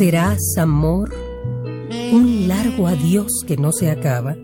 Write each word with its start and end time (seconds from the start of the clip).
¿Serás 0.00 0.56
amor 0.56 1.12
un 2.10 2.48
largo 2.48 2.86
adiós 2.86 3.44
que 3.46 3.58
no 3.58 3.70
se 3.70 3.90
acaba? 3.90 4.34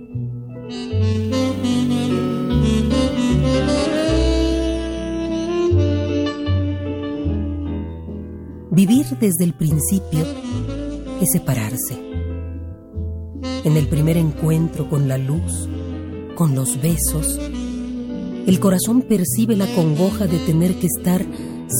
Vivir 8.70 9.06
desde 9.18 9.44
el 9.44 9.54
principio 9.54 10.26
es 11.22 11.30
separarse. 11.32 11.94
En 13.64 13.78
el 13.78 13.88
primer 13.88 14.18
encuentro 14.18 14.90
con 14.90 15.08
la 15.08 15.16
luz, 15.16 15.70
con 16.34 16.54
los 16.54 16.78
besos, 16.82 17.40
el 18.46 18.60
corazón 18.60 19.00
percibe 19.00 19.56
la 19.56 19.74
congoja 19.74 20.26
de 20.26 20.38
tener 20.40 20.74
que 20.74 20.88
estar 20.88 21.24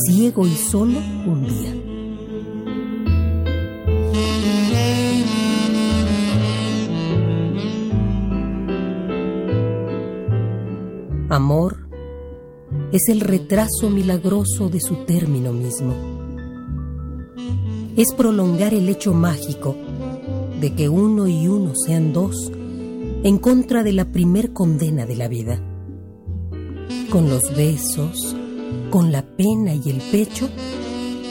ciego 0.07 0.47
y 0.47 0.55
solo 0.55 0.99
un 1.27 1.47
día. 1.47 1.96
Amor 11.29 11.89
es 12.93 13.09
el 13.09 13.21
retraso 13.21 13.91
milagroso 13.91 14.69
de 14.69 14.81
su 14.81 15.05
término 15.07 15.53
mismo. 15.53 15.93
Es 17.97 18.15
prolongar 18.17 18.75
el 18.75 18.89
hecho 18.89 19.13
mágico 19.13 19.75
de 20.61 20.75
que 20.75 20.89
uno 20.89 21.27
y 21.27 21.49
uno 21.49 21.73
sean 21.75 22.13
dos 22.13 22.53
en 23.25 23.39
contra 23.39 23.83
de 23.83 23.93
la 23.93 24.05
primer 24.13 24.53
condena 24.53 25.05
de 25.05 25.17
la 25.17 25.27
vida. 25.27 25.61
Con 27.11 27.29
los 27.29 27.43
besos, 27.57 28.37
con 28.91 29.11
la 29.11 29.23
pena 29.23 29.75
y 29.75 29.91
el 29.91 30.01
pecho, 30.13 30.49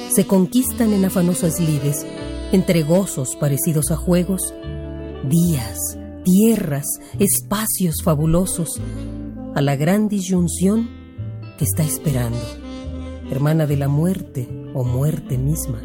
se 0.09 0.27
conquistan 0.27 0.91
en 0.91 1.05
afanosas 1.05 1.61
lides, 1.61 2.05
entre 2.51 2.83
gozos 2.83 3.38
parecidos 3.38 3.91
a 3.91 3.95
juegos, 3.95 4.53
días, 5.29 5.77
tierras, 6.25 6.85
espacios 7.17 7.95
fabulosos, 8.03 8.81
a 9.55 9.61
la 9.61 9.77
gran 9.77 10.09
disyunción 10.09 10.89
que 11.57 11.63
está 11.63 11.83
esperando, 11.83 12.37
hermana 13.31 13.65
de 13.65 13.77
la 13.77 13.87
muerte 13.87 14.49
o 14.73 14.83
muerte 14.83 15.37
misma. 15.37 15.81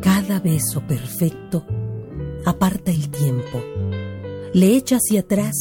Cada 0.00 0.40
beso 0.40 0.80
perfecto 0.80 1.64
aparta 2.44 2.90
el 2.90 3.08
tiempo, 3.08 3.62
le 4.52 4.74
echa 4.74 4.96
hacia 4.96 5.20
atrás, 5.20 5.54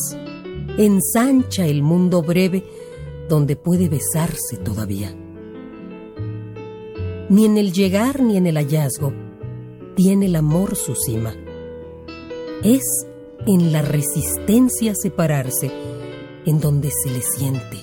ensancha 0.79 1.67
el 1.67 1.83
mundo 1.83 2.23
breve 2.23 2.77
donde 3.28 3.56
puede 3.56 3.89
besarse 3.89 4.58
todavía. 4.64 5.16
Ni 7.30 7.45
en 7.45 7.58
el 7.58 7.73
llegar 7.73 8.22
ni 8.23 8.38
en 8.38 8.47
el 8.47 8.56
hallazgo 8.56 9.14
tiene 9.95 10.28
el 10.28 10.36
amor 10.36 10.75
su 10.75 10.95
cima. 10.95 11.36
Es 12.64 12.83
en 13.45 13.72
la 13.72 13.81
resistencia 13.81 14.92
a 14.92 14.95
separarse 14.95 15.72
en 16.45 16.59
donde 16.59 16.89
se 16.92 17.11
le 17.11 17.22
siente, 17.22 17.78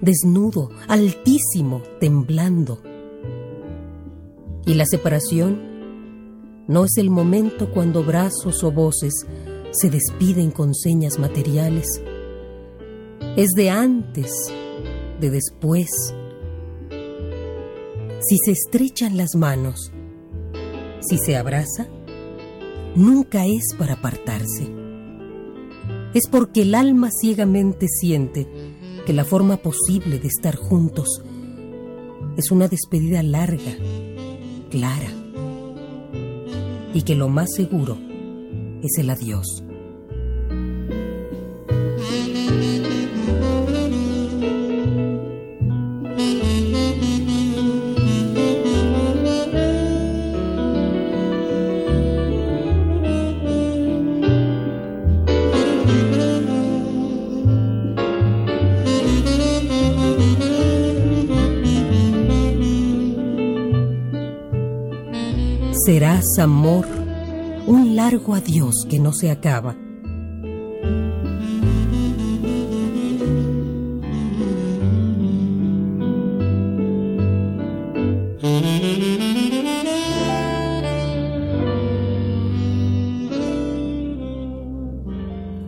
desnudo, 0.00 0.70
altísimo, 0.86 1.82
temblando. 1.98 2.80
Y 4.64 4.74
la 4.74 4.86
separación 4.86 5.58
no 6.68 6.84
es 6.84 6.98
el 6.98 7.10
momento 7.10 7.72
cuando 7.72 8.04
brazos 8.04 8.62
o 8.62 8.70
voces 8.70 9.26
se 9.72 9.90
despiden 9.90 10.50
con 10.50 10.74
señas 10.74 11.18
materiales. 11.18 11.86
Es 13.36 13.48
de 13.56 13.70
antes 13.70 14.30
de 15.20 15.30
después. 15.30 15.88
Si 18.20 18.36
se 18.44 18.52
estrechan 18.52 19.16
las 19.16 19.34
manos, 19.34 19.92
si 21.00 21.18
se 21.18 21.36
abraza, 21.36 21.86
nunca 22.94 23.46
es 23.46 23.74
para 23.78 23.94
apartarse. 23.94 24.68
Es 26.14 26.28
porque 26.30 26.62
el 26.62 26.74
alma 26.74 27.10
ciegamente 27.10 27.86
siente 27.88 28.46
que 29.06 29.12
la 29.12 29.24
forma 29.24 29.56
posible 29.58 30.18
de 30.18 30.28
estar 30.28 30.56
juntos 30.56 31.22
es 32.36 32.50
una 32.50 32.68
despedida 32.68 33.22
larga, 33.22 33.76
clara, 34.70 35.10
y 36.94 37.02
que 37.02 37.14
lo 37.14 37.28
más 37.28 37.52
seguro 37.54 37.98
es 38.82 38.98
el 38.98 39.10
adiós. 39.10 39.62
Serás 65.84 66.38
amor, 66.40 66.86
un 67.66 67.94
largo 67.94 68.34
adiós 68.34 68.84
que 68.88 68.98
no 68.98 69.12
se 69.12 69.30
acaba. 69.30 69.76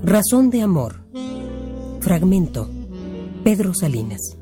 Razón 0.02 0.50
de 0.50 0.62
amor. 0.62 1.04
Fragmento. 2.00 2.68
Pedro 3.44 3.74
Salinas. 3.74 4.39